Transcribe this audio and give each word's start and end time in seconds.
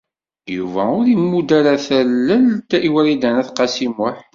Yuba 0.55 0.83
ur 0.99 1.05
imudd 1.15 1.49
ara 1.59 1.73
tallelt 1.85 2.69
i 2.87 2.89
Wrida 2.93 3.29
n 3.33 3.39
At 3.41 3.49
Qasi 3.57 3.87
Muḥ. 3.97 4.17